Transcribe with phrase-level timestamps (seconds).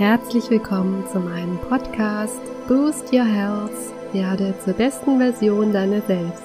[0.00, 3.70] Herzlich willkommen zu meinem Podcast Boost Your Health,
[4.14, 6.42] werde zur besten Version deiner selbst.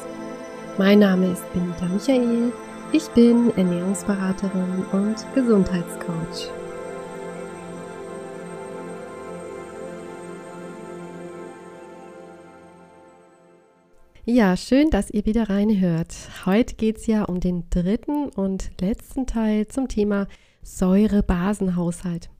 [0.78, 2.52] Mein Name ist Benita Michael,
[2.92, 6.52] ich bin Ernährungsberaterin und Gesundheitscoach.
[14.26, 16.14] Ja, schön, dass ihr wieder reinhört.
[16.46, 20.28] Heute geht es ja um den dritten und letzten Teil zum Thema
[20.62, 22.35] Säure-Basen-Haushalt.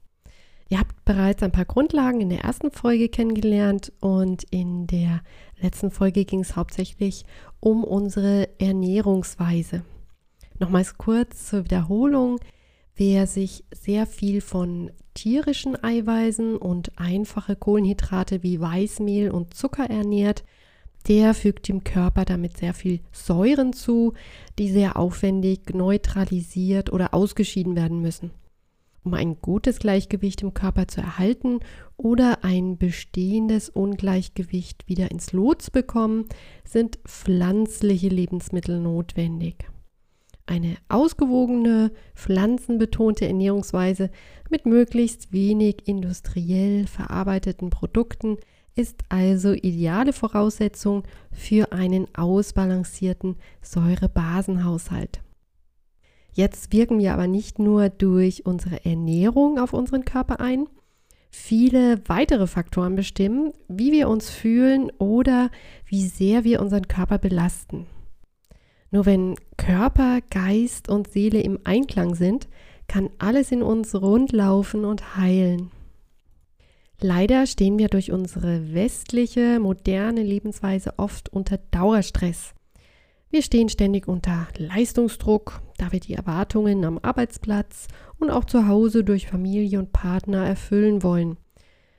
[0.68, 5.22] Ihr habt bereits ein paar Grundlagen in der ersten Folge kennengelernt und in der
[5.60, 7.24] letzten Folge ging es hauptsächlich
[7.60, 9.84] um unsere Ernährungsweise.
[10.58, 12.40] Nochmals kurz zur Wiederholung.
[12.96, 20.44] Wer sich sehr viel von tierischen Eiweißen und einfache Kohlenhydrate wie Weißmehl und Zucker ernährt,
[21.06, 24.14] der fügt dem Körper damit sehr viel Säuren zu,
[24.58, 28.32] die sehr aufwendig neutralisiert oder ausgeschieden werden müssen
[29.06, 31.60] um ein gutes Gleichgewicht im Körper zu erhalten
[31.96, 36.26] oder ein bestehendes Ungleichgewicht wieder ins Lot zu bekommen,
[36.64, 39.70] sind pflanzliche Lebensmittel notwendig.
[40.44, 44.10] Eine ausgewogene, pflanzenbetonte Ernährungsweise
[44.50, 48.36] mit möglichst wenig industriell verarbeiteten Produkten
[48.74, 55.20] ist also ideale Voraussetzung für einen ausbalancierten Säurebasenhaushalt.
[56.36, 60.66] Jetzt wirken wir aber nicht nur durch unsere Ernährung auf unseren Körper ein.
[61.30, 65.50] Viele weitere Faktoren bestimmen, wie wir uns fühlen oder
[65.86, 67.86] wie sehr wir unseren Körper belasten.
[68.90, 72.48] Nur wenn Körper, Geist und Seele im Einklang sind,
[72.86, 75.70] kann alles in uns rundlaufen und heilen.
[77.00, 82.52] Leider stehen wir durch unsere westliche, moderne Lebensweise oft unter Dauerstress.
[83.30, 89.02] Wir stehen ständig unter Leistungsdruck, da wir die Erwartungen am Arbeitsplatz und auch zu Hause
[89.02, 91.36] durch Familie und Partner erfüllen wollen.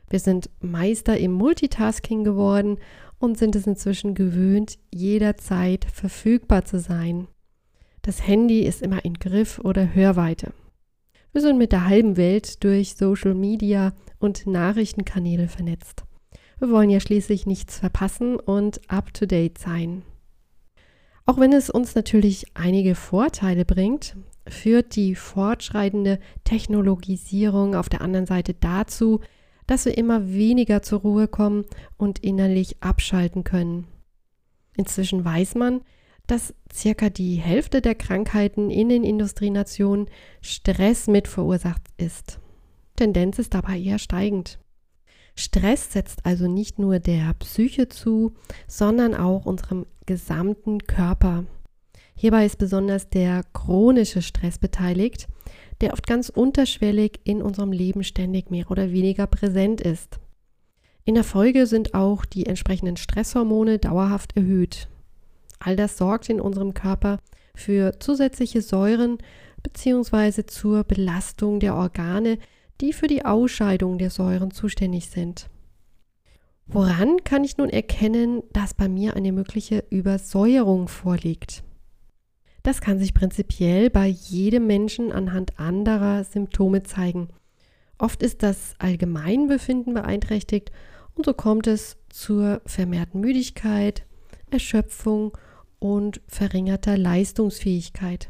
[0.09, 2.77] Wir sind Meister im Multitasking geworden
[3.19, 7.27] und sind es inzwischen gewöhnt, jederzeit verfügbar zu sein.
[8.03, 10.53] Das Handy ist immer in Griff oder Hörweite.
[11.33, 16.05] Wir sind mit der halben Welt durch Social Media und Nachrichtenkanäle vernetzt.
[16.57, 20.03] Wir wollen ja schließlich nichts verpassen und up-to-date sein.
[21.27, 24.15] Auch wenn es uns natürlich einige Vorteile bringt,
[24.47, 29.19] führt die fortschreitende Technologisierung auf der anderen Seite dazu,
[29.67, 31.65] dass wir immer weniger zur Ruhe kommen
[31.97, 33.87] und innerlich abschalten können.
[34.77, 35.81] Inzwischen weiß man,
[36.27, 40.07] dass circa die Hälfte der Krankheiten in den Industrienationen
[40.41, 42.39] Stress mit verursacht ist.
[42.95, 44.59] Tendenz ist dabei eher steigend.
[45.39, 48.33] Stress setzt also nicht nur der Psyche zu,
[48.67, 51.45] sondern auch unserem gesamten Körper.
[52.15, 55.27] Hierbei ist besonders der chronische Stress beteiligt,
[55.79, 60.19] der oft ganz unterschwellig in unserem Leben ständig mehr oder weniger präsent ist.
[61.05, 64.87] In der Folge sind auch die entsprechenden Stresshormone dauerhaft erhöht.
[65.59, 67.19] All das sorgt in unserem Körper
[67.53, 69.19] für zusätzliche Säuren
[69.61, 70.47] bzw.
[70.47, 72.39] zur Belastung der Organe,
[72.81, 75.49] die für die Ausscheidung der Säuren zuständig sind.
[76.67, 81.63] Woran kann ich nun erkennen, dass bei mir eine mögliche Übersäuerung vorliegt?
[82.63, 87.29] Das kann sich prinzipiell bei jedem Menschen anhand anderer Symptome zeigen.
[87.97, 90.71] Oft ist das Allgemeinbefinden beeinträchtigt
[91.15, 94.05] und so kommt es zur vermehrten Müdigkeit,
[94.51, 95.37] Erschöpfung
[95.79, 98.29] und verringerter Leistungsfähigkeit.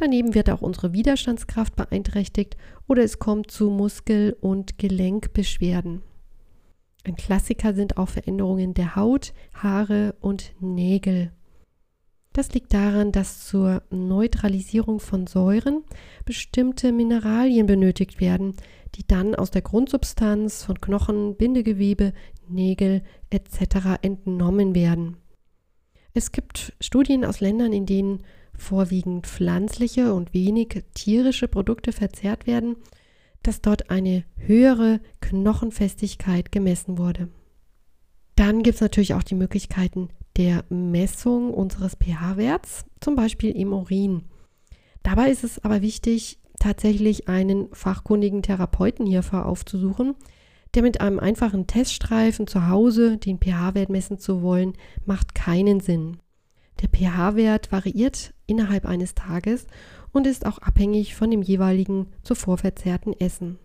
[0.00, 2.56] Daneben wird auch unsere Widerstandskraft beeinträchtigt
[2.88, 6.00] oder es kommt zu Muskel- und Gelenkbeschwerden.
[7.04, 11.32] Ein Klassiker sind auch Veränderungen der Haut, Haare und Nägel.
[12.32, 15.84] Das liegt daran, dass zur Neutralisierung von Säuren
[16.24, 18.54] bestimmte Mineralien benötigt werden,
[18.94, 22.14] die dann aus der Grundsubstanz von Knochen, Bindegewebe,
[22.48, 24.00] Nägel etc.
[24.00, 25.18] entnommen werden.
[26.14, 28.24] Es gibt Studien aus Ländern, in denen
[28.60, 32.76] vorwiegend pflanzliche und wenig tierische Produkte verzehrt werden,
[33.42, 37.28] dass dort eine höhere Knochenfestigkeit gemessen wurde.
[38.36, 44.24] Dann gibt es natürlich auch die Möglichkeiten der Messung unseres pH-Werts, zum Beispiel im Urin.
[45.02, 50.14] Dabei ist es aber wichtig, tatsächlich einen fachkundigen Therapeuten hierfür aufzusuchen,
[50.74, 54.74] der mit einem einfachen Teststreifen zu Hause den pH-Wert messen zu wollen,
[55.04, 56.18] macht keinen Sinn.
[56.80, 59.66] Der pH-Wert variiert innerhalb eines Tages
[60.12, 63.58] und ist auch abhängig von dem jeweiligen zuvor verzehrten Essen.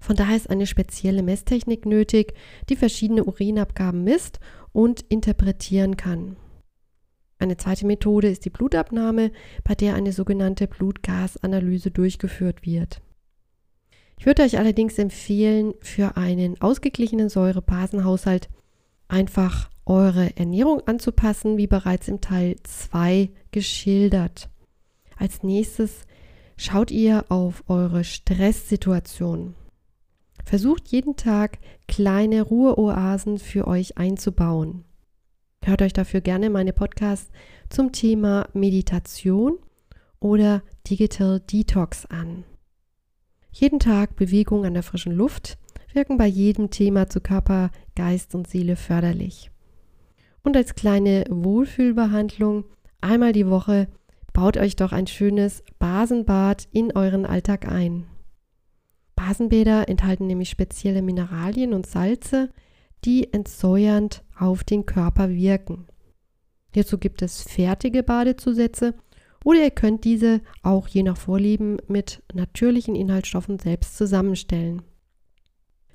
[0.00, 2.34] Von daher ist eine spezielle Messtechnik nötig,
[2.68, 4.40] die verschiedene Urinabgaben misst
[4.72, 6.36] und interpretieren kann.
[7.38, 9.32] Eine zweite Methode ist die Blutabnahme,
[9.64, 13.00] bei der eine sogenannte Blutgasanalyse durchgeführt wird.
[14.18, 18.50] Ich würde euch allerdings empfehlen, für einen ausgeglichenen Säurebasenhaushalt
[19.10, 24.48] einfach eure Ernährung anzupassen, wie bereits im Teil 2 geschildert.
[25.16, 26.06] Als nächstes
[26.56, 29.54] schaut ihr auf eure Stresssituation.
[30.44, 31.58] Versucht jeden Tag
[31.88, 34.84] kleine Ruheoasen für euch einzubauen.
[35.62, 37.30] Hört euch dafür gerne meine Podcasts
[37.68, 39.58] zum Thema Meditation
[40.18, 42.44] oder Digital Detox an.
[43.52, 45.58] Jeden Tag Bewegung an der frischen Luft
[45.92, 47.70] wirken bei jedem Thema zu Körper,
[48.00, 49.50] Geist und Seele förderlich.
[50.42, 52.64] Und als kleine Wohlfühlbehandlung
[53.02, 53.88] einmal die Woche
[54.32, 58.06] baut euch doch ein schönes Basenbad in euren Alltag ein.
[59.16, 62.48] Basenbäder enthalten nämlich spezielle Mineralien und Salze,
[63.04, 65.86] die entsäuernd auf den Körper wirken.
[66.72, 68.94] Hierzu gibt es fertige Badezusätze
[69.44, 74.80] oder ihr könnt diese auch je nach Vorlieben mit natürlichen Inhaltsstoffen selbst zusammenstellen.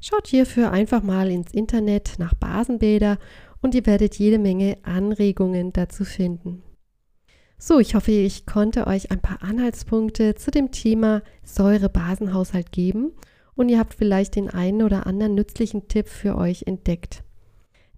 [0.07, 3.17] Schaut hierfür einfach mal ins Internet nach Basenbäder
[3.63, 6.61] und ihr werdet jede Menge Anregungen dazu finden.
[7.57, 13.13] So, ich hoffe, ich konnte euch ein paar Anhaltspunkte zu dem Thema Säure-Basenhaushalt geben
[13.55, 17.23] und ihr habt vielleicht den einen oder anderen nützlichen Tipp für euch entdeckt.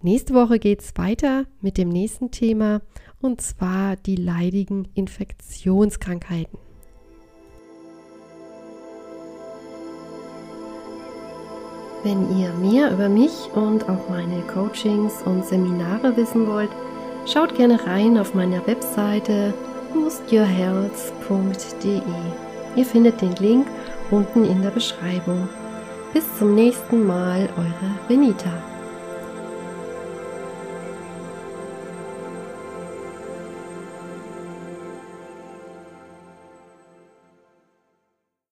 [0.00, 2.80] Nächste Woche geht es weiter mit dem nächsten Thema
[3.20, 6.58] und zwar die leidigen Infektionskrankheiten.
[12.04, 16.70] Wenn ihr mehr über mich und auch meine Coachings und Seminare wissen wollt,
[17.26, 19.52] schaut gerne rein auf meiner Webseite
[19.92, 22.02] boostyourhealth.de.
[22.76, 23.66] Ihr findet den Link
[24.10, 25.48] unten in der Beschreibung.
[26.12, 28.77] Bis zum nächsten Mal, eure Benita.